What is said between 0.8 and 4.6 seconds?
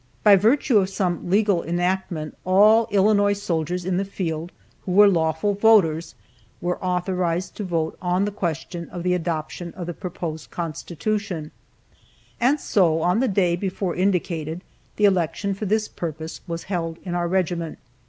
some legal enactment all Illinois soldiers in the field,